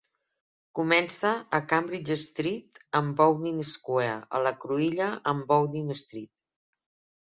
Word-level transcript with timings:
Comença 0.79 1.33
a 1.57 1.59
Cambridge 1.73 2.17
Street 2.25 2.83
amb 3.03 3.15
Bowdoin 3.21 3.63
Square, 3.75 4.19
a 4.41 4.45
la 4.49 4.57
cruïlla 4.67 5.15
amb 5.37 5.51
Bowdoin 5.57 5.99
Street. 6.05 6.39